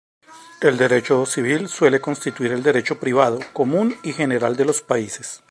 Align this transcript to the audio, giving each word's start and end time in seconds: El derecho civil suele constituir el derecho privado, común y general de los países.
El 0.61 0.77
derecho 0.79 1.27
civil 1.27 1.69
suele 1.69 2.01
constituir 2.01 2.53
el 2.53 2.63
derecho 2.63 2.99
privado, 2.99 3.37
común 3.53 3.95
y 4.01 4.13
general 4.13 4.55
de 4.57 4.65
los 4.65 4.81
países. 4.81 5.39